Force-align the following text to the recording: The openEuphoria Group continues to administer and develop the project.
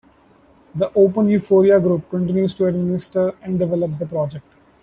The 0.73 0.89
openEuphoria 0.89 1.79
Group 1.79 2.09
continues 2.09 2.55
to 2.55 2.65
administer 2.65 3.35
and 3.43 3.59
develop 3.59 3.99
the 3.99 4.07
project. 4.07 4.47